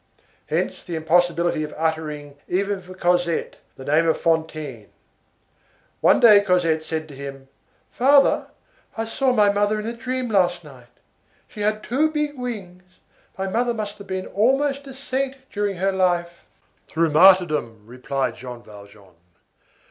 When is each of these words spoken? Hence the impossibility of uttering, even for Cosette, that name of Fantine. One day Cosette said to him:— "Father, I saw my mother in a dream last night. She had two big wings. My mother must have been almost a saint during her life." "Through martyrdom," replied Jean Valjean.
Hence 0.47 0.83
the 0.83 0.95
impossibility 0.95 1.63
of 1.63 1.75
uttering, 1.77 2.35
even 2.47 2.81
for 2.81 2.95
Cosette, 2.95 3.57
that 3.77 3.85
name 3.85 4.07
of 4.07 4.19
Fantine. 4.19 4.89
One 5.99 6.19
day 6.19 6.41
Cosette 6.41 6.81
said 6.81 7.07
to 7.07 7.13
him:— 7.15 7.49
"Father, 7.91 8.47
I 8.97 9.05
saw 9.05 9.31
my 9.31 9.51
mother 9.51 9.79
in 9.79 9.85
a 9.85 9.93
dream 9.93 10.27
last 10.27 10.63
night. 10.63 10.87
She 11.47 11.61
had 11.61 11.83
two 11.83 12.09
big 12.09 12.35
wings. 12.35 12.81
My 13.37 13.47
mother 13.47 13.75
must 13.75 13.99
have 13.99 14.07
been 14.07 14.25
almost 14.25 14.87
a 14.87 14.95
saint 14.95 15.37
during 15.51 15.77
her 15.77 15.91
life." 15.91 16.45
"Through 16.87 17.11
martyrdom," 17.11 17.83
replied 17.85 18.35
Jean 18.37 18.63
Valjean. 18.63 19.13